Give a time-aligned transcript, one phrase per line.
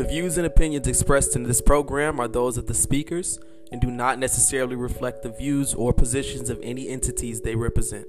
[0.00, 3.38] The views and opinions expressed in this program are those of the speakers
[3.70, 8.06] and do not necessarily reflect the views or positions of any entities they represent.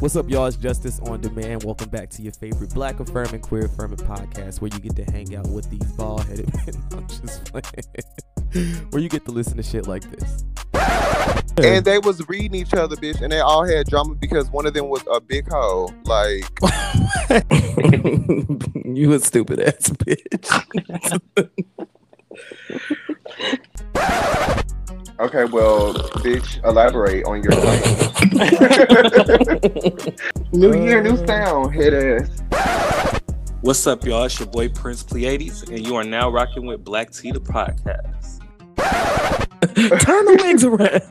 [0.00, 0.46] What's up, y'all?
[0.46, 1.62] It's Justice on Demand.
[1.62, 5.36] Welcome back to your favorite Black affirming, queer affirming podcast, where you get to hang
[5.36, 6.74] out with these bald headed men.
[6.90, 8.74] I'm just playing.
[8.90, 10.44] where you get to listen to shit like this.
[11.64, 14.74] And they was reading each other, bitch, and they all had drama because one of
[14.74, 15.88] them was a big hoe.
[16.04, 16.44] Like,
[18.84, 20.50] you a stupid ass bitch.
[25.20, 27.82] okay, well, bitch, elaborate on your claim.
[30.52, 32.30] new year, new sound, head ass.
[33.60, 34.24] What's up, y'all?
[34.24, 38.38] It's your boy Prince Pleiades, and you are now rocking with Black Tea the podcast.
[40.00, 41.02] Turn the wigs around.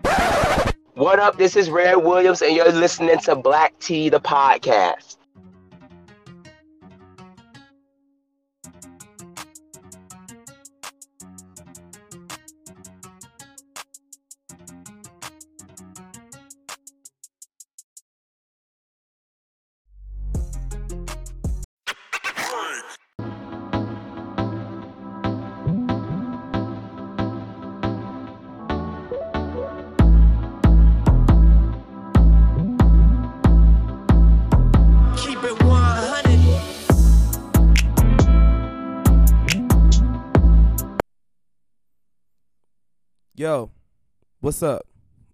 [1.00, 1.38] What up?
[1.38, 5.16] This is Red Williams, and you're listening to Black Tea, the podcast.
[43.40, 43.72] Yo,
[44.42, 44.86] what's up?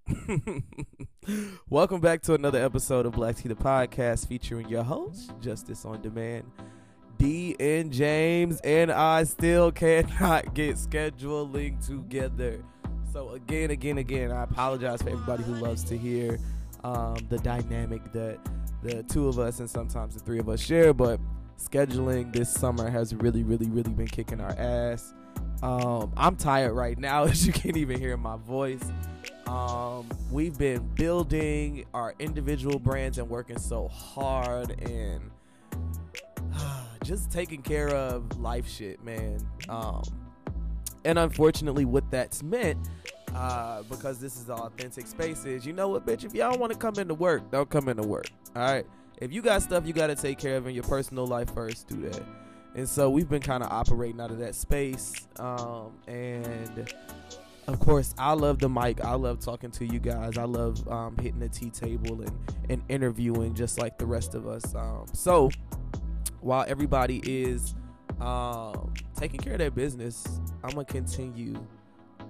[1.71, 6.03] Welcome back to another episode of Black Tea the Podcast featuring your host, Justice on
[6.03, 6.43] Demand.
[7.17, 12.63] D and James and I still cannot get scheduling together.
[13.11, 16.37] So again, again, again, I apologize for everybody who loves to hear
[16.83, 18.38] um, the dynamic that
[18.83, 21.19] the two of us and sometimes the three of us share, but
[21.57, 25.15] scheduling this summer has really, really, really been kicking our ass.
[25.61, 28.83] Um, I'm tired right now, as you can't even hear my voice.
[29.47, 35.29] Um, we've been building our individual brands and working so hard and
[37.03, 39.39] just taking care of life shit, man.
[39.69, 40.03] Um,
[41.03, 42.89] and unfortunately, what that's meant,
[43.35, 46.23] uh, because this is the authentic space, is you know what, bitch?
[46.25, 48.27] If y'all want to come into work, don't come into work.
[48.55, 48.85] All right.
[49.19, 51.88] If you got stuff you got to take care of in your personal life first,
[51.88, 52.23] do that.
[52.75, 55.13] And so we've been kind of operating out of that space.
[55.38, 56.91] Um, and
[57.68, 59.03] of course, I love the mic.
[59.03, 60.38] I love talking to you guys.
[60.38, 62.31] I love um, hitting the tea table and,
[62.69, 64.75] and interviewing just like the rest of us.
[64.75, 65.50] Um, so
[66.41, 67.74] while everybody is
[68.19, 70.25] um, taking care of their business,
[70.63, 71.66] I'm going to continue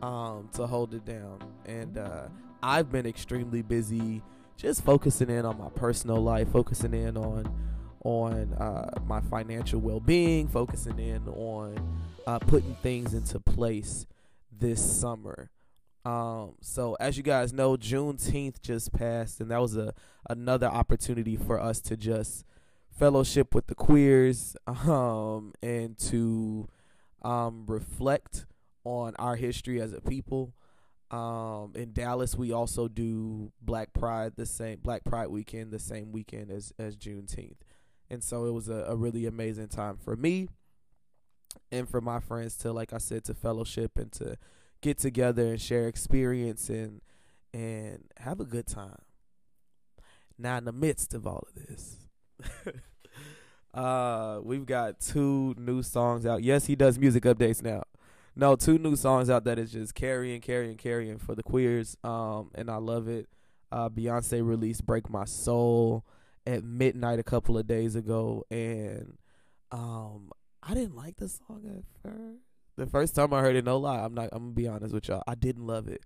[0.01, 1.39] um, to hold it down.
[1.65, 2.27] And uh,
[2.61, 4.21] I've been extremely busy
[4.57, 7.51] just focusing in on my personal life, focusing in on
[8.05, 11.75] on uh, my financial well-being, focusing in on
[12.27, 14.05] uh, putting things into place
[14.51, 15.49] this summer.
[16.05, 19.93] Um, so as you guys know, Juneteenth just passed, and that was a
[20.29, 22.45] another opportunity for us to just
[22.97, 26.67] fellowship with the queers, um, and to
[27.23, 28.45] um, reflect
[28.83, 30.53] on our history as a people.
[31.09, 36.11] Um, in Dallas, we also do Black Pride the same Black Pride weekend the same
[36.11, 37.57] weekend as as Juneteenth,
[38.09, 40.49] and so it was a, a really amazing time for me
[41.71, 44.37] and for my friends to, like I said, to fellowship and to
[44.81, 47.01] get together and share experience and
[47.53, 49.01] and have a good time.
[50.37, 51.95] Now, in the midst of all of this,
[53.73, 56.43] uh, we've got two new songs out.
[56.43, 57.83] Yes, he does music updates now.
[58.35, 61.95] No, two new songs out that is just carrying, carrying, carrying for the queers.
[62.03, 63.29] Um, and I love it.
[63.71, 66.05] Uh, Beyonce released "Break My Soul"
[66.45, 69.17] at midnight a couple of days ago, and
[69.71, 72.39] um, I didn't like the song at first.
[72.77, 74.29] The first time I heard it, no lie, I'm not.
[74.31, 75.23] I'm gonna be honest with y'all.
[75.27, 76.01] I didn't love it.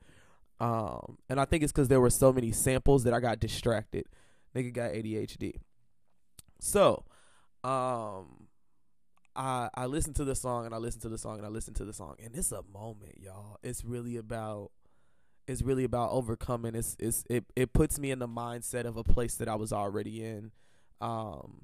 [0.59, 4.05] Um, and I think it's because there were so many samples that I got distracted.
[4.55, 5.53] Nigga got ADHD.
[6.59, 7.05] So,
[7.63, 8.47] um,
[9.35, 11.77] I I listened to the song and I listened to the song and I listened
[11.77, 13.57] to the song and it's a moment, y'all.
[13.63, 14.71] It's really about
[15.49, 16.75] it's really about overcoming.
[16.75, 19.73] It's it's it it puts me in the mindset of a place that I was
[19.73, 20.51] already in,
[21.01, 21.63] um,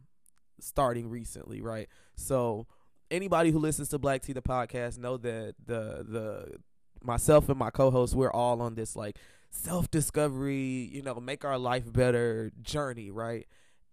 [0.60, 1.88] starting recently, right?
[2.16, 2.66] So
[3.12, 6.58] anybody who listens to Black Tea the podcast know that the the
[7.04, 9.20] myself and my co-host we're all on this like
[9.52, 13.46] self discovery, you know, make our life better journey, right?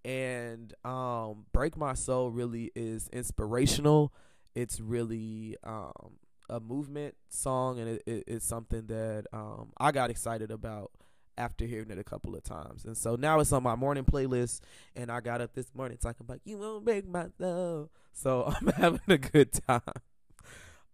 [0.07, 4.11] And um Break My Soul really is inspirational.
[4.55, 6.17] It's really um
[6.49, 10.91] a movement song and it, it, it's something that um I got excited about
[11.39, 12.85] after hearing it a couple of times.
[12.85, 14.61] And so now it's on my morning playlist
[14.95, 18.69] and I got up this morning talking about you won't break my Love," So I'm
[18.69, 19.81] having a good time.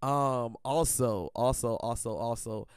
[0.00, 2.68] Um also, also, also, also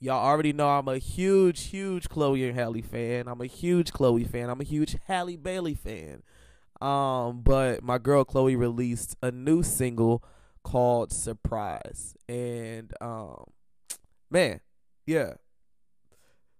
[0.00, 3.26] Y'all already know I'm a huge, huge Chloe and Halle fan.
[3.26, 4.48] I'm a huge Chloe fan.
[4.48, 6.22] I'm a huge Halle Bailey fan.
[6.80, 10.22] Um, but my girl Chloe released a new single
[10.68, 12.14] called Surprise.
[12.28, 13.44] And um
[14.30, 14.60] man,
[15.06, 15.34] yeah.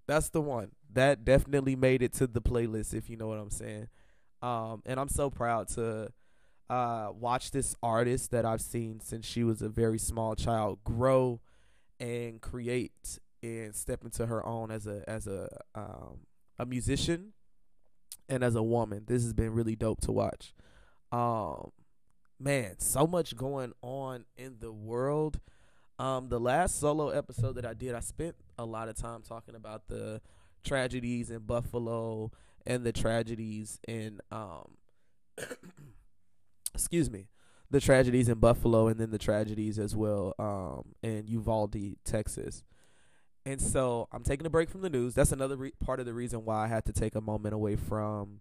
[0.06, 0.70] That's the one.
[0.90, 3.88] That definitely made it to the playlist if you know what I'm saying.
[4.40, 6.08] Um and I'm so proud to
[6.70, 11.40] uh watch this artist that I've seen since she was a very small child grow
[12.00, 16.20] and create and step into her own as a as a um,
[16.58, 17.32] a musician
[18.28, 19.04] and as a woman.
[19.06, 20.54] This has been really dope to watch.
[21.12, 21.72] Um,
[22.38, 25.40] man, so much going on in the world.
[25.98, 29.54] Um, the last solo episode that I did, I spent a lot of time talking
[29.54, 30.20] about the
[30.64, 32.30] tragedies in Buffalo
[32.66, 34.76] and the tragedies in um
[36.74, 37.28] excuse me
[37.70, 42.64] the tragedies in Buffalo and then the tragedies as well um in Uvalde, Texas.
[43.46, 45.14] And so I'm taking a break from the news.
[45.14, 47.76] That's another re- part of the reason why I had to take a moment away
[47.76, 48.40] from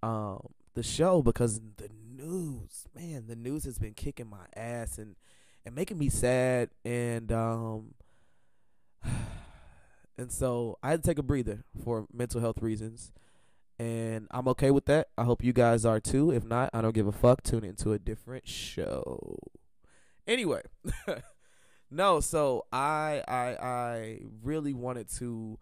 [0.00, 5.16] um, the show because the news, man, the news has been kicking my ass and
[5.64, 7.94] and making me sad and um
[10.18, 13.12] and so I had to take a breather for mental health reasons.
[13.78, 15.08] And I'm okay with that.
[15.18, 16.30] I hope you guys are too.
[16.30, 17.42] If not, I don't give a fuck.
[17.42, 19.38] Tune into a different show.
[20.26, 20.62] Anyway,
[21.94, 25.58] No, so I I I really wanted to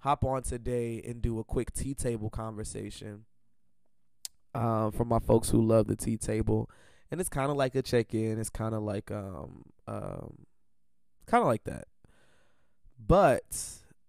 [0.00, 3.26] hop on today and do a quick tea table conversation.
[4.54, 6.70] Um, for my folks who love the tea table,
[7.10, 8.38] and it's kind of like a check in.
[8.40, 10.46] It's kind of like um um,
[11.26, 11.86] kind of like that.
[12.98, 13.56] But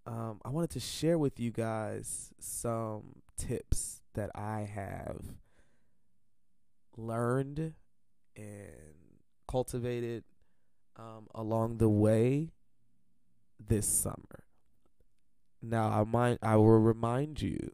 [0.05, 5.21] um, I wanted to share with you guys some tips that I have
[6.97, 7.73] learned
[8.35, 8.95] and
[9.47, 10.23] cultivated
[10.97, 12.51] um, along the way
[13.65, 14.43] this summer.
[15.61, 17.71] Now, I might I will remind you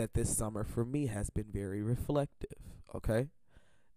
[0.00, 2.56] that this summer for me has been very reflective.
[2.94, 3.26] Okay,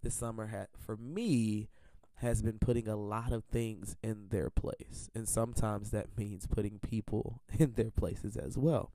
[0.01, 1.69] this summer had for me
[2.15, 6.77] has been putting a lot of things in their place, and sometimes that means putting
[6.79, 8.91] people in their places as well.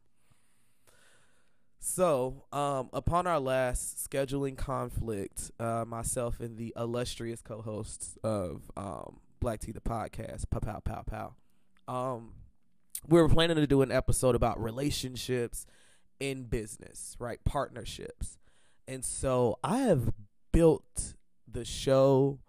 [1.81, 9.21] So, um, upon our last scheduling conflict, uh, myself and the illustrious co-hosts of um,
[9.41, 10.51] Black Tea the podcast.
[10.51, 11.35] Pow pow pow pow.
[11.87, 12.33] Um,
[13.07, 15.65] we were planning to do an episode about relationships
[16.21, 17.39] in business, right?
[17.45, 18.39] Partnerships.
[18.87, 20.13] And so I have
[20.53, 21.15] built
[21.51, 22.41] the show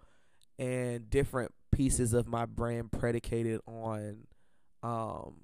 [0.58, 4.28] and different pieces of my brand predicated on
[4.84, 5.42] um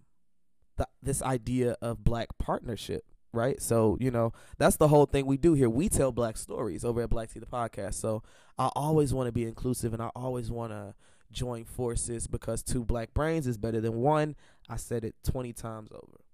[0.77, 3.03] the, this idea of black partnership
[3.35, 3.61] right?
[3.61, 5.69] So, you know, that's the whole thing we do here.
[5.69, 7.95] We tell black stories over at Black Tea the podcast.
[7.95, 8.23] So,
[8.57, 10.95] I always want to be inclusive and I always want to
[11.31, 14.35] join forces because two black brains is better than one.
[14.69, 16.24] I said it 20 times over.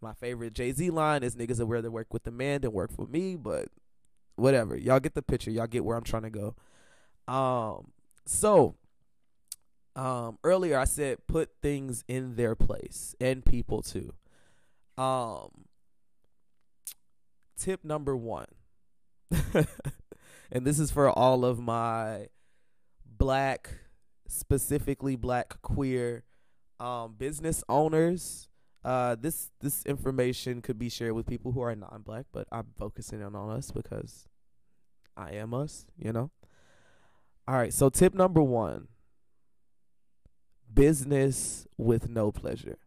[0.00, 2.90] My favorite Jay Z line is niggas that rather work with the man than work
[2.92, 3.68] for me, but
[4.36, 4.76] whatever.
[4.76, 5.50] Y'all get the picture.
[5.50, 6.54] Y'all get where I'm trying to go.
[7.28, 7.92] Um,
[8.26, 8.76] so
[9.96, 14.14] um earlier I said put things in their place and people too.
[14.96, 15.64] Um
[17.58, 18.46] tip number 1.
[20.50, 22.28] and this is for all of my
[23.04, 23.80] black
[24.26, 26.24] specifically black queer
[26.78, 28.48] um, business owners.
[28.82, 33.22] Uh, this this information could be shared with people who are non-black, but I'm focusing
[33.22, 34.26] on us because
[35.16, 36.30] I am us, you know.
[37.46, 38.88] All right, so tip number one:
[40.72, 42.78] business with no pleasure.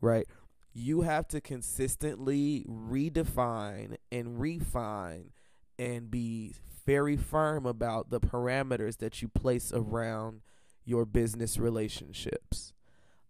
[0.00, 0.26] Right,
[0.72, 5.32] you have to consistently redefine and refine
[5.78, 6.54] and be
[6.86, 10.40] very firm about the parameters that you place around
[10.84, 12.72] your business relationships.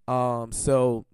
[0.07, 1.07] Um, so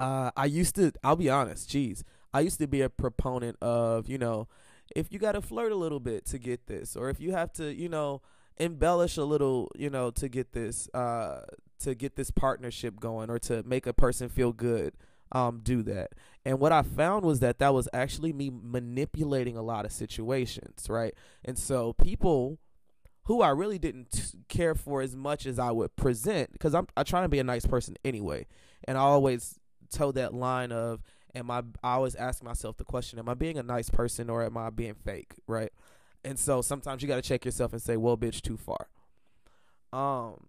[0.00, 2.02] uh, I used to, I'll be honest, geez,
[2.32, 4.48] I used to be a proponent of, you know,
[4.96, 7.52] if you got to flirt a little bit to get this, or if you have
[7.54, 8.22] to, you know,
[8.56, 11.42] embellish a little, you know, to get this, uh,
[11.80, 14.94] to get this partnership going, or to make a person feel good
[15.32, 16.10] um, do that.
[16.44, 20.88] And what I found was that that was actually me manipulating a lot of situations,
[20.88, 21.14] right?
[21.44, 22.58] And so people
[23.24, 27.04] who I really didn't care for as much as I would present, because I'm I
[27.04, 28.46] try to be a nice person anyway,
[28.84, 29.59] and I always
[29.90, 31.02] toe that line of,
[31.34, 31.62] am I?
[31.82, 34.70] I always ask myself the question, am I being a nice person or am I
[34.70, 35.72] being fake, right?
[36.24, 38.88] And so sometimes you got to check yourself and say, well, bitch, too far.
[39.92, 40.46] Um,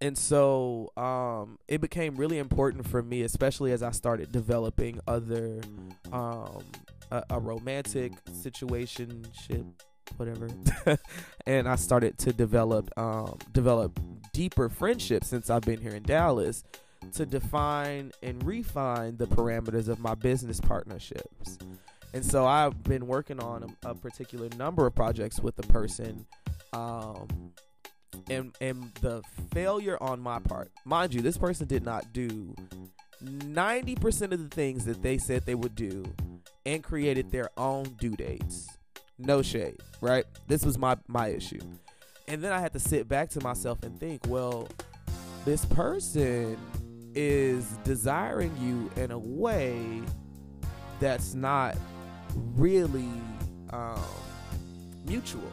[0.00, 5.60] and so um, it became really important for me, especially as I started developing other
[6.12, 6.64] um,
[7.10, 9.64] a, a romantic situation, ship,
[10.16, 10.48] whatever,
[11.46, 13.98] and I started to develop um, develop
[14.32, 16.62] deeper friendships since I've been here in Dallas
[17.14, 21.58] to define and refine the parameters of my business partnerships.
[22.12, 26.26] And so I've been working on a, a particular number of projects with the person.
[26.72, 27.52] Um,
[28.28, 32.54] and and the failure on my part, mind you, this person did not do
[33.24, 36.04] 90% of the things that they said they would do
[36.64, 38.68] and created their own due dates.
[39.18, 40.24] No shade, right?
[40.48, 41.60] This was my my issue.
[42.28, 44.68] And then I had to sit back to myself and think, well,
[45.44, 46.56] this person
[47.14, 50.02] is desiring you in a way
[51.00, 51.76] that's not
[52.34, 53.08] really
[53.70, 54.00] um,
[55.06, 55.52] mutual,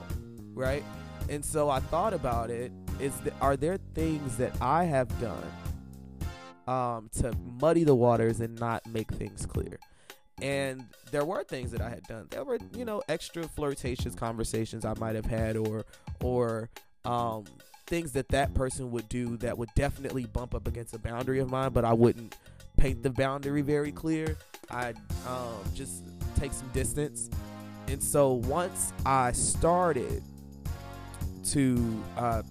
[0.54, 0.84] right?
[1.30, 2.72] And so I thought about it.
[3.00, 5.52] Is that, are there things that I have done
[6.68, 9.78] um, to muddy the waters and not make things clear?
[10.42, 12.28] And there were things that I had done.
[12.30, 15.86] There were, you know, extra flirtatious conversations I might have had, or,
[16.22, 16.70] or
[17.06, 17.46] um,
[17.88, 21.50] things that that person would do that would definitely bump up against a boundary of
[21.50, 22.36] mine, but I wouldn't
[22.75, 24.38] paint the boundary very clear.
[24.70, 26.03] I'd um, just
[26.36, 27.29] take some distance.
[27.88, 30.22] And so once I started
[31.51, 32.44] to uh,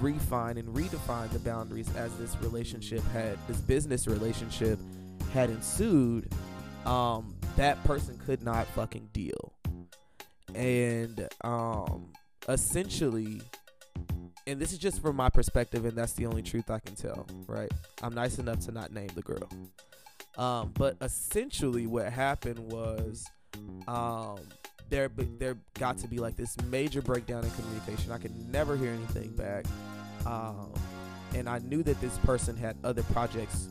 [0.00, 4.78] refine and redefine the boundaries as this relationship had, this business relationship
[5.32, 6.32] had ensued,
[6.86, 9.52] um, that person could not fucking deal.
[10.54, 12.12] And um,
[12.48, 13.42] essentially,
[14.46, 17.26] and this is just from my perspective, and that's the only truth I can tell,
[17.46, 17.70] right?
[18.02, 19.48] I'm nice enough to not name the girl.
[20.36, 23.24] Um, but essentially, what happened was
[23.86, 24.40] um,
[24.90, 28.12] there there got to be like this major breakdown in communication.
[28.12, 29.64] I could never hear anything back,
[30.26, 30.72] um,
[31.34, 33.68] and I knew that this person had other projects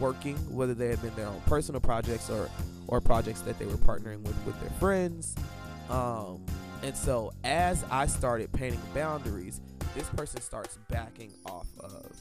[0.00, 2.48] working, whether they had been their own personal projects or
[2.88, 5.34] or projects that they were partnering with with their friends.
[5.90, 6.44] Um,
[6.82, 9.60] and so as I started painting boundaries,
[9.96, 12.12] this person starts backing off of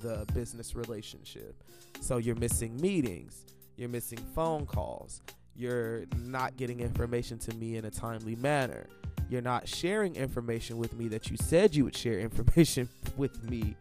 [0.00, 1.60] the business relationship.
[2.00, 3.44] So you're missing meetings,
[3.76, 5.20] you're missing phone calls,
[5.56, 8.86] you're not getting information to me in a timely manner.
[9.28, 13.76] You're not sharing information with me that you said you would share information with me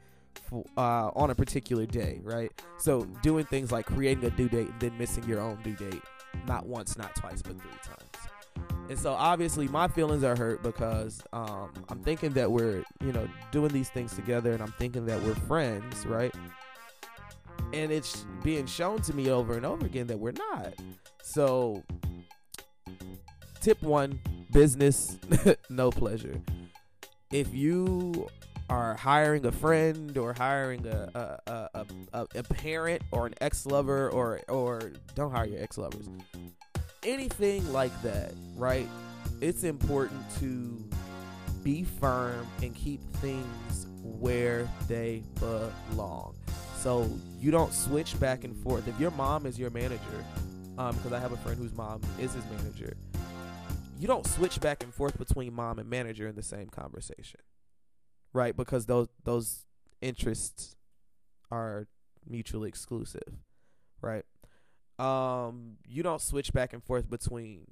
[0.78, 2.52] uh, on a particular day, right?
[2.78, 6.02] So doing things like creating a due date and then missing your own due date,
[6.48, 8.09] not once, not twice, but three times.
[8.90, 13.28] And so obviously my feelings are hurt because um, I'm thinking that we're, you know,
[13.52, 16.34] doing these things together and I'm thinking that we're friends, right?
[17.72, 20.74] And it's being shown to me over and over again that we're not.
[21.22, 21.84] So
[23.62, 24.20] tip one,
[24.52, 25.20] business,
[25.70, 26.42] no pleasure.
[27.32, 28.28] If you
[28.72, 33.68] are hiring a friend or hiring a a, a, a, a parent or an ex
[33.68, 36.08] lover or or don't hire your ex lovers
[37.04, 38.88] anything like that, right?
[39.42, 40.84] It's important to
[41.64, 46.36] be firm and keep things where they belong.
[46.78, 48.88] So you don't switch back and forth.
[48.88, 50.26] If your mom is your manager,
[50.78, 52.96] um, because I have a friend whose mom is his manager,
[54.00, 57.42] you don't switch back and forth between mom and manager in the same conversation,
[58.32, 58.56] right?
[58.56, 59.66] Because those those
[60.02, 60.78] interests
[61.52, 61.88] are
[62.28, 63.40] mutually exclusive,
[64.02, 64.24] right?
[65.00, 67.68] Um, you don't switch back and forth between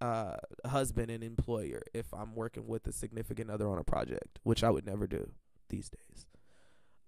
[0.00, 4.62] uh, husband and employer if I'm working with a significant other on a project, which
[4.62, 5.30] I would never do
[5.70, 6.26] these days.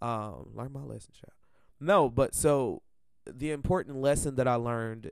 [0.00, 1.32] Um, learn my lesson, child.
[1.78, 2.82] No, but so
[3.26, 5.10] the important lesson that I learned,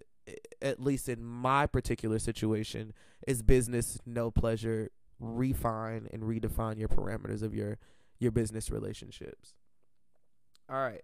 [0.63, 2.95] at least in my particular situation,
[3.27, 4.91] is business no pleasure.
[5.19, 7.79] Refine and redefine your parameters of your
[8.19, 9.55] your business relationships.
[10.71, 11.03] All right.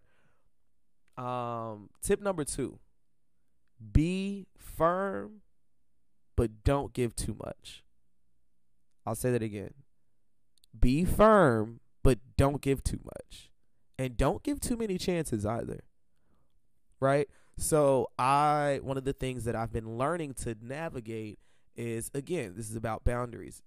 [1.16, 2.78] Um, tip number two
[3.92, 5.42] be firm,
[6.36, 7.82] but don't give too much.
[9.06, 9.74] I'll say that again.
[10.78, 13.50] Be firm, but don't give too much.
[13.98, 15.80] And don't give too many chances either.
[17.00, 17.28] Right?
[17.56, 21.38] So, I one of the things that I've been learning to navigate
[21.76, 23.62] is again, this is about boundaries.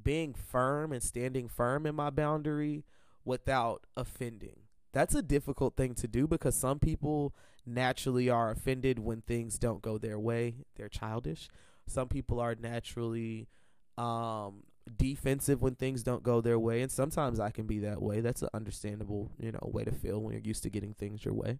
[0.00, 2.84] Being firm and standing firm in my boundary
[3.24, 4.61] without offending.
[4.92, 7.34] That's a difficult thing to do because some people
[7.64, 10.56] naturally are offended when things don't go their way.
[10.76, 11.48] They're childish.
[11.86, 13.48] Some people are naturally
[13.96, 14.64] um,
[14.96, 18.20] defensive when things don't go their way, and sometimes I can be that way.
[18.20, 21.34] That's an understandable, you know, way to feel when you're used to getting things your
[21.34, 21.58] way.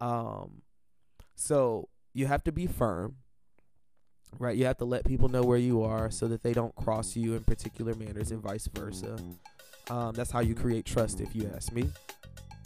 [0.00, 0.62] Um,
[1.34, 3.16] so you have to be firm,
[4.38, 4.56] right?
[4.56, 7.34] You have to let people know where you are so that they don't cross you
[7.34, 9.16] in particular manners, and vice versa.
[9.90, 11.90] Um, that's how you create trust, if you ask me.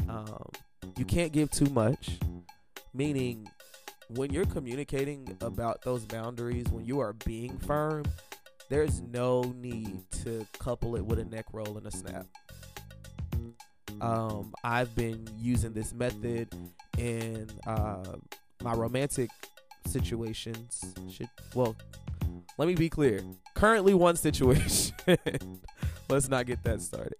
[0.08, 0.50] Um,
[0.96, 2.18] you can't give too much,
[2.94, 3.48] meaning
[4.08, 8.04] when you're communicating about those boundaries, when you are being firm,
[8.68, 12.26] there's no need to couple it with a neck roll and a snap.
[14.00, 16.48] Um, I've been using this method
[16.98, 18.16] in uh,
[18.62, 19.30] my romantic
[19.86, 20.84] situations.
[21.10, 21.76] Should well,
[22.58, 23.20] let me be clear.
[23.54, 24.94] Currently, one situation.
[26.08, 27.14] Let's not get that started.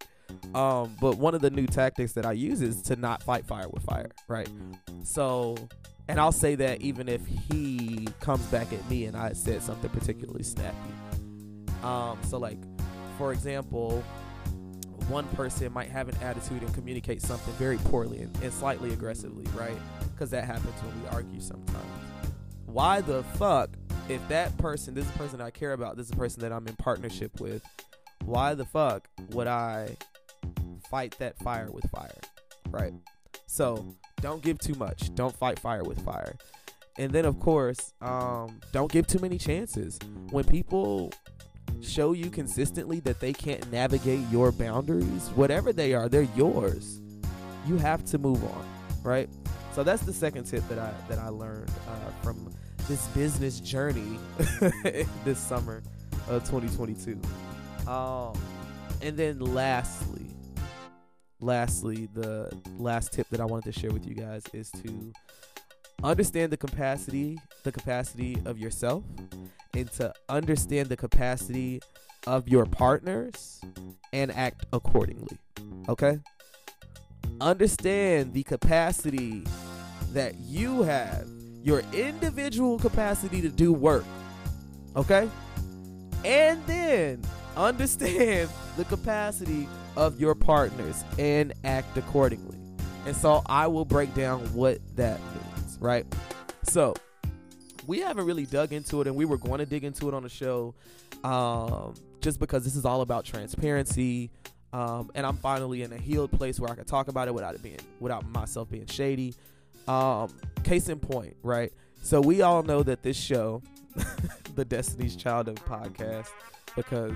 [0.54, 3.68] Um, but one of the new tactics that I use is to not fight fire
[3.68, 4.48] with fire, right?
[5.02, 5.56] So,
[6.08, 9.90] and I'll say that even if he comes back at me and I said something
[9.90, 10.76] particularly snappy.
[11.82, 12.58] Um, so like,
[13.16, 14.04] for example,
[15.08, 19.46] one person might have an attitude and communicate something very poorly and, and slightly aggressively,
[19.56, 19.76] right?
[20.12, 21.86] Because that happens when we argue sometimes.
[22.66, 23.70] Why the fuck,
[24.08, 26.76] if that person, this person I care about, this is the person that I'm in
[26.76, 27.62] partnership with,
[28.24, 29.96] why the fuck would I
[30.92, 32.20] fight that fire with fire,
[32.70, 32.92] right?
[33.46, 35.12] So don't give too much.
[35.14, 36.36] Don't fight fire with fire.
[36.98, 39.98] And then, of course, um, don't give too many chances.
[40.28, 41.10] When people
[41.80, 47.00] show you consistently that they can't navigate your boundaries, whatever they are, they're yours.
[47.66, 48.66] You have to move on,
[49.02, 49.30] right?
[49.72, 52.52] So that's the second tip that I that I learned uh, from
[52.86, 54.18] this business journey
[55.24, 55.82] this summer
[56.28, 57.18] of 2022.
[57.90, 58.38] Um,
[59.00, 60.21] and then lastly,
[61.42, 65.12] lastly, the last tip that I wanted to share with you guys is to
[66.02, 69.04] understand the capacity, the capacity of yourself,
[69.74, 71.80] and to understand the capacity
[72.26, 73.60] of your partners
[74.12, 75.38] and act accordingly.
[75.88, 76.18] Okay?
[77.40, 79.44] Understand the capacity
[80.12, 81.26] that you have,
[81.62, 84.04] your individual capacity to do work.
[84.94, 85.28] Okay?
[86.24, 87.22] And then
[87.56, 92.58] understand the capacity of your partners and act accordingly.
[93.06, 96.06] And so I will break down what that means, right?
[96.64, 96.94] So
[97.86, 100.22] we haven't really dug into it, and we were going to dig into it on
[100.22, 100.74] the show
[101.24, 104.30] um, just because this is all about transparency.
[104.72, 107.54] Um, and I'm finally in a healed place where I can talk about it without
[107.54, 109.34] it being without myself being shady.
[109.86, 111.72] Um, case in point, right?
[112.02, 113.62] So we all know that this show,
[114.54, 116.28] the Destiny's Child of podcast,
[116.74, 117.14] because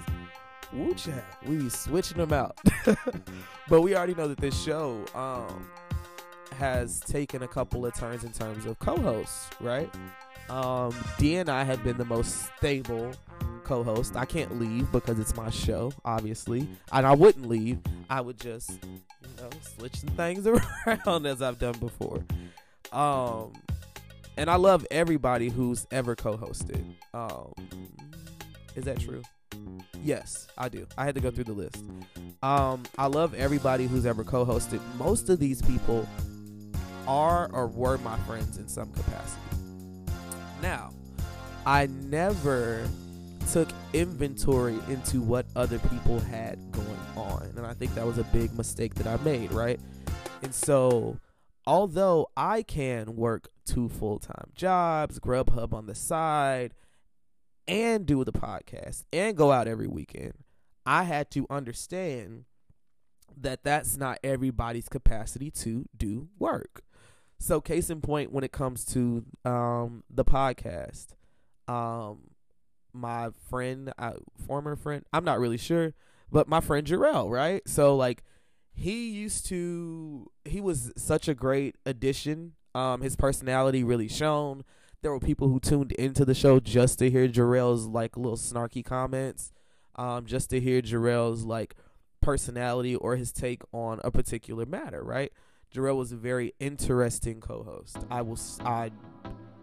[0.72, 2.58] woo child, we switching them out.
[3.68, 5.68] but we already know that this show um,
[6.58, 9.92] has taken a couple of turns in terms of co-hosts, right?
[10.48, 13.12] Um, D and I have been the most stable
[13.64, 14.16] co-host.
[14.16, 17.78] I can't leave because it's my show, obviously, and I wouldn't leave.
[18.08, 19.00] I would just, you
[19.38, 20.46] know, switch some things
[20.86, 22.24] around as I've done before.
[22.92, 23.52] Um,
[24.36, 26.84] and I love everybody who's ever co-hosted.
[27.12, 27.52] Um,
[28.76, 29.22] is that true?
[30.02, 30.86] Yes, I do.
[30.96, 31.84] I had to go through the list.
[32.42, 34.80] Um, I love everybody who's ever co-hosted.
[34.98, 36.08] Most of these people
[37.08, 39.40] are or were my friends in some capacity.
[40.62, 40.90] Now,
[41.64, 42.88] I never
[43.50, 47.52] took inventory into what other people had going on.
[47.56, 49.80] And I think that was a big mistake that I made, right?
[50.42, 51.18] And so,
[51.66, 56.72] although I can work two full time jobs, Grubhub on the side,
[57.68, 60.34] and do the podcast and go out every weekend,
[60.84, 62.44] I had to understand
[63.36, 66.82] that that's not everybody's capacity to do work.
[67.38, 71.08] So, case in point, when it comes to um, the podcast,
[71.68, 72.30] um,
[72.94, 74.12] my friend, uh,
[74.46, 75.92] former friend, I'm not really sure,
[76.32, 77.66] but my friend Jarrell, right?
[77.68, 78.22] So, like,
[78.72, 82.52] he used to, he was such a great addition.
[82.74, 84.64] Um, his personality really shone.
[85.06, 88.84] There were people who tuned into the show just to hear Jarrell's like little snarky
[88.84, 89.52] comments,
[89.94, 91.76] um, just to hear Jarrell's like
[92.20, 95.32] personality or his take on a particular matter, right?
[95.72, 97.98] Jarrell was a very interesting co-host.
[98.10, 98.90] I will I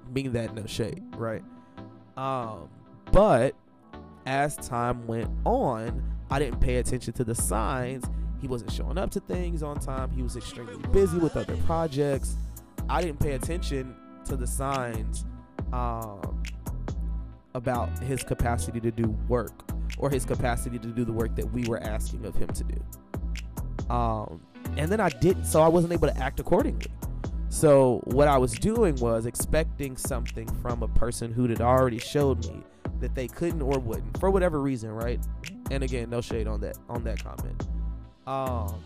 [0.09, 1.43] mean that no shade, right?
[2.15, 2.69] Um,
[3.11, 3.53] but
[4.25, 6.01] as time went on,
[6.31, 8.05] I didn't pay attention to the signs.
[8.39, 10.09] He wasn't showing up to things on time.
[10.11, 12.37] He was extremely busy with other projects.
[12.87, 15.25] I didn't pay attention to the signs
[15.73, 16.43] um,
[17.55, 19.51] about his capacity to do work
[19.97, 23.93] or his capacity to do the work that we were asking of him to do.
[23.93, 24.41] Um,
[24.77, 26.91] and then I didn't, so I wasn't able to act accordingly.
[27.49, 32.45] So what I was doing was expecting something from a person who had already showed
[32.47, 32.63] me
[32.99, 35.19] that they couldn't or wouldn't for whatever reason, right?
[35.69, 37.67] And again, no shade on that on that comment.
[38.25, 38.83] Um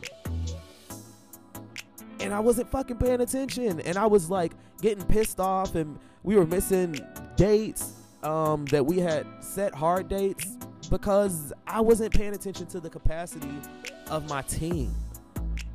[2.19, 6.35] and I wasn't fucking paying attention and I was like getting pissed off and we
[6.35, 6.99] were missing
[7.35, 10.57] dates um that we had set hard dates
[10.89, 13.61] because I wasn't paying attention to the capacity
[14.09, 14.93] of my team.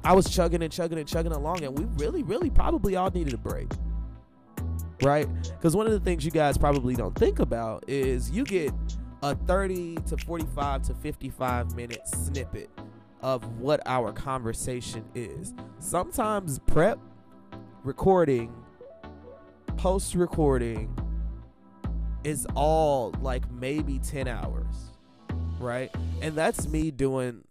[0.04, 3.34] I was chugging and chugging and chugging along, and we really, really probably all needed
[3.34, 3.70] a break.
[5.02, 5.28] Right?
[5.42, 8.72] Because one of the things you guys probably don't think about is you get
[9.22, 12.70] a 30 to 45 to 55 minute snippet
[13.22, 15.54] of what our conversation is.
[15.78, 16.98] Sometimes prep,
[17.84, 18.52] recording,
[19.76, 20.96] post recording
[22.24, 24.92] is all like maybe 10 hours,
[25.58, 25.94] right?
[26.20, 27.44] And that's me doing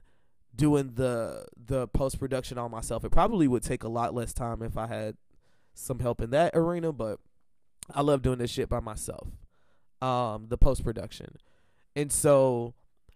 [0.56, 3.04] doing the the post production on myself.
[3.04, 5.16] It probably would take a lot less time if I had
[5.74, 7.20] some help in that arena, but
[7.94, 9.28] I love doing this shit by myself.
[10.02, 11.38] Um the post production.
[11.96, 12.74] And so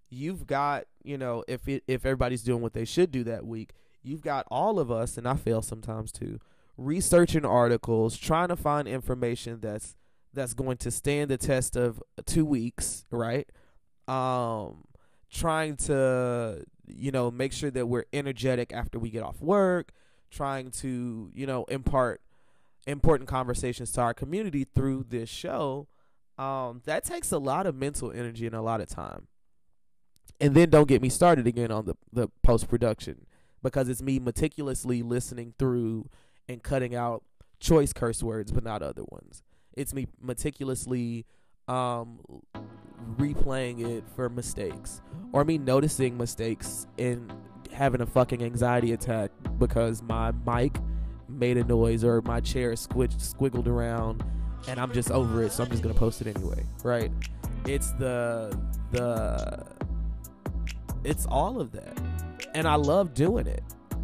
[0.09, 3.73] you've got, you know, if it, if everybody's doing what they should do that week,
[4.03, 6.39] you've got all of us and I fail sometimes too,
[6.77, 9.95] researching articles, trying to find information that's
[10.33, 13.47] that's going to stand the test of 2 weeks, right?
[14.07, 14.85] Um
[15.31, 19.91] trying to you know make sure that we're energetic after we get off work,
[20.31, 22.21] trying to, you know, impart
[22.87, 25.87] important conversations to our community through this show.
[26.37, 29.27] Um that takes a lot of mental energy and a lot of time.
[30.39, 33.25] And then don't get me started again on the, the post production
[33.63, 36.09] because it's me meticulously listening through
[36.47, 37.23] and cutting out
[37.59, 39.43] choice curse words but not other ones.
[39.73, 41.25] It's me meticulously
[41.67, 42.19] um,
[43.17, 47.31] replaying it for mistakes or me noticing mistakes and
[47.71, 50.77] having a fucking anxiety attack because my mic
[51.27, 54.23] made a noise or my chair squid- squiggled around
[54.67, 57.11] and I'm just over it so I'm just going to post it anyway, right?
[57.65, 58.57] It's the
[58.91, 59.65] the
[61.05, 61.97] it's all of that.
[62.53, 63.63] And I love doing it.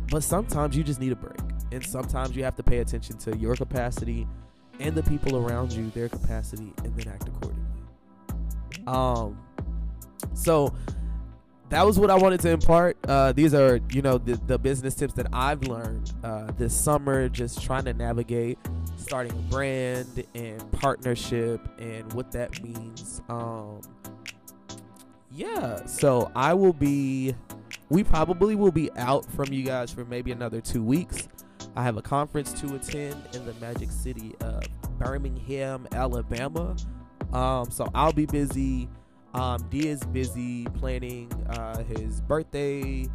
[0.09, 1.39] But sometimes you just need a break.
[1.71, 4.27] And sometimes you have to pay attention to your capacity
[4.79, 7.65] and the people around you, their capacity, and then act accordingly.
[8.87, 9.37] Um
[10.33, 10.73] so
[11.69, 12.97] that was what I wanted to impart.
[13.07, 17.29] Uh, these are, you know, the, the business tips that I've learned uh, this summer,
[17.29, 18.59] just trying to navigate
[18.97, 23.21] starting a brand and partnership and what that means.
[23.29, 23.79] Um,
[25.33, 27.35] yeah, so I will be,
[27.89, 31.27] we probably will be out from you guys for maybe another two weeks.
[31.75, 34.63] I have a conference to attend in the magic city of
[34.99, 36.75] Birmingham, Alabama.
[37.31, 38.89] Um, so I'll be busy.
[39.33, 43.07] Um, D is busy planning uh, his birthday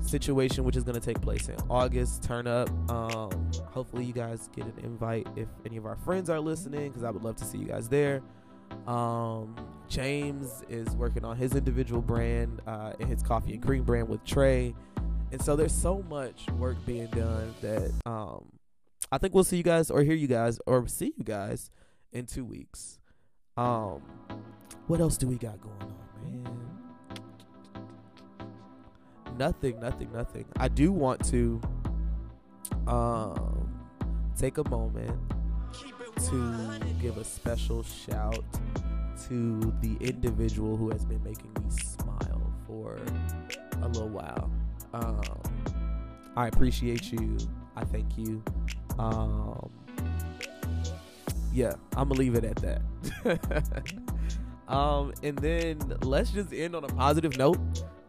[0.00, 2.24] situation, which is going to take place in August.
[2.24, 2.68] Turn up.
[2.90, 3.30] Um,
[3.66, 7.10] hopefully, you guys get an invite if any of our friends are listening, because I
[7.10, 8.22] would love to see you guys there.
[8.86, 9.56] Um,
[9.88, 14.24] James is working on his individual brand uh, and his coffee and cream brand with
[14.24, 14.74] Trey.
[15.32, 18.46] And so there's so much work being done that um,
[19.12, 21.70] I think we'll see you guys or hear you guys or see you guys
[22.12, 22.98] in two weeks.
[23.56, 24.02] Um,
[24.86, 25.94] what else do we got going on,
[26.32, 26.60] man?
[29.36, 30.44] Nothing, nothing, nothing.
[30.56, 31.60] I do want to
[32.86, 33.72] um,
[34.36, 35.18] take a moment
[36.28, 38.44] to give a special shout
[39.28, 42.98] to the individual who has been making me smile for
[43.82, 44.50] a little while.
[44.92, 45.22] Um,
[46.36, 47.36] I appreciate you.
[47.76, 48.42] I thank you.
[48.98, 49.70] Um,
[51.52, 53.94] yeah, I'm gonna leave it at that.
[54.68, 57.58] um, and then let's just end on a positive note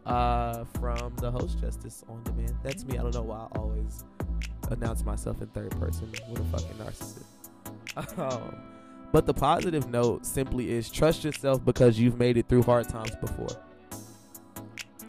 [0.06, 2.54] uh, from the host Justice on Demand.
[2.62, 2.98] That's me.
[2.98, 4.04] I don't know why I always
[4.70, 6.08] announce myself in third person.
[6.28, 7.41] What a fucking narcissist.
[7.96, 8.56] Um,
[9.12, 13.14] but the positive note simply is trust yourself because you've made it through hard times
[13.16, 13.62] before.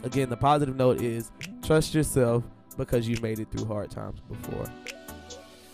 [0.04, 1.32] Again, the positive note is
[1.63, 2.43] trust yourself
[2.78, 4.65] because you've made it through hard times before.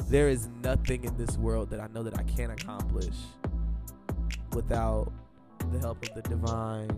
[0.08, 3.16] There is nothing in this world that I know that I can't accomplish
[4.54, 5.12] without
[5.72, 6.90] the help of the divine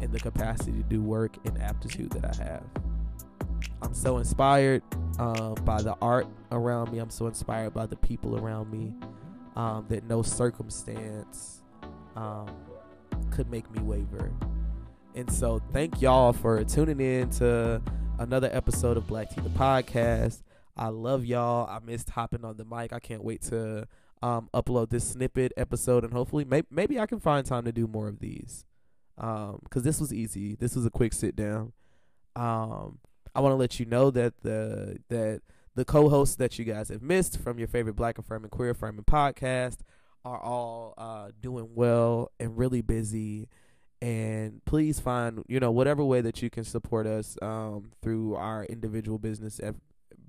[0.00, 2.64] and the capacity to do work and aptitude that I have.
[3.82, 4.82] I'm so inspired
[5.18, 6.98] um, by the art around me.
[6.98, 8.94] I'm so inspired by the people around me
[9.56, 11.62] um, that no circumstance
[12.16, 12.50] um,
[13.30, 14.32] could make me waver.
[15.14, 17.82] And so, thank y'all for tuning in to
[18.18, 20.42] another episode of Black Tea the Podcast.
[20.76, 21.68] I love y'all.
[21.68, 22.92] I missed hopping on the mic.
[22.92, 23.86] I can't wait to
[24.22, 27.86] um, upload this snippet episode, and hopefully, may- maybe I can find time to do
[27.86, 28.64] more of these.
[29.18, 30.54] Um, because this was easy.
[30.54, 31.72] This was a quick sit down.
[32.36, 32.98] Um,
[33.34, 35.42] I want to let you know that the that
[35.80, 39.78] the co-hosts that you guys have missed from your favorite Black affirming, queer affirming podcast
[40.26, 43.48] are all uh, doing well and really busy.
[44.02, 48.64] And please find you know whatever way that you can support us um, through our
[48.66, 49.58] individual business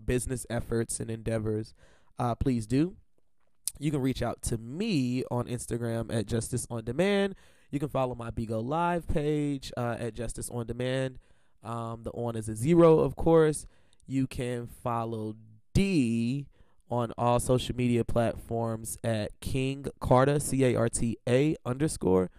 [0.06, 1.74] business efforts and endeavors.
[2.18, 2.96] Uh, please do.
[3.78, 7.36] You can reach out to me on Instagram at Justice on Demand.
[7.72, 11.20] You can follow my Bigo Live page uh, at Justice on Demand.
[11.62, 13.66] Um, the on is a zero, of course.
[14.12, 15.38] You can follow
[15.74, 16.46] D
[16.90, 22.30] on all social media platforms at King Carta, C A R T A underscore.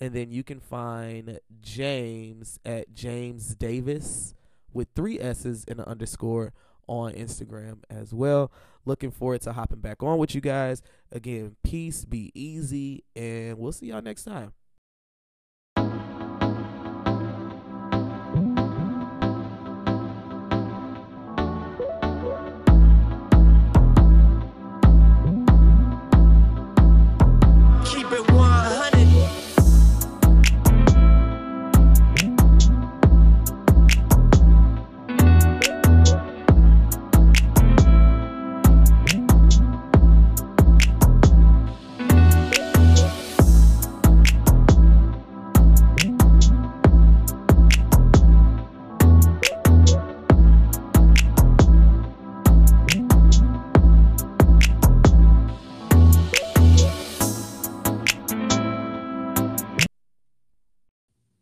[0.00, 4.34] And then you can find James at James Davis
[4.72, 6.54] with three S's and an underscore
[6.86, 8.50] on Instagram as well.
[8.86, 10.80] Looking forward to hopping back on with you guys.
[11.12, 14.54] Again, peace, be easy, and we'll see y'all next time.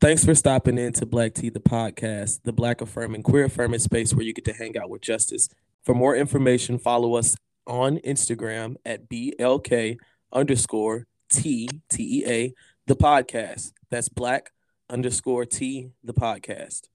[0.06, 4.14] Thanks for stopping in to Black Tea, the podcast, the Black affirming, queer affirming space
[4.14, 5.48] where you get to hang out with justice.
[5.82, 7.34] For more information, follow us
[7.66, 9.98] on Instagram at BLK
[10.32, 12.54] underscore T T E A,
[12.86, 13.72] the podcast.
[13.90, 14.52] That's Black
[14.88, 16.86] underscore T, the podcast.